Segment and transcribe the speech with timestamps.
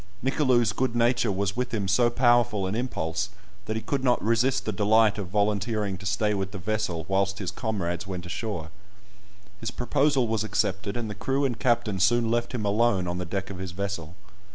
[0.23, 3.29] Nicolou's good nature was with him so powerful an impulse,
[3.65, 7.37] that he could not resist the delight of volunteering to stay with the vessel whilst
[7.37, 8.71] his comrades went ashore.
[9.59, 13.25] His proposal was accepted, and the crew and captain soon left him alone on the
[13.25, 14.15] deck of his vessel.